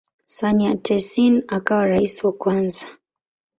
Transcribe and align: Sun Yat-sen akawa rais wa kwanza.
Sun 0.35 0.57
Yat-sen 0.63 1.35
akawa 1.55 1.85
rais 1.89 2.15
wa 2.25 2.31
kwanza. 2.41 2.85